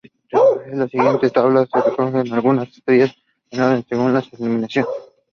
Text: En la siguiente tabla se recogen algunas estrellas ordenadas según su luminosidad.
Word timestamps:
En 0.65 0.79
la 0.79 0.87
siguiente 0.87 1.29
tabla 1.29 1.67
se 1.71 1.79
recogen 1.79 2.33
algunas 2.33 2.69
estrellas 2.75 3.11
ordenadas 3.51 3.83
según 3.87 4.21
su 4.23 4.35
luminosidad. 4.43 4.85